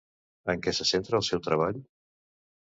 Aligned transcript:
En 0.53 0.63
què 0.67 0.73
se 0.77 0.87
centra 0.93 1.21
el 1.21 1.27
seu 1.29 1.45
treball? 1.51 1.81